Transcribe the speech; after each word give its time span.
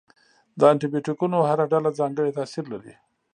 د 0.59 0.61
انټي 0.71 0.87
بیوټیکونو 0.91 1.37
هره 1.49 1.65
ډله 1.73 1.89
ځانګړی 1.99 2.35
تاثیر 2.37 2.65
لري. 2.73 2.93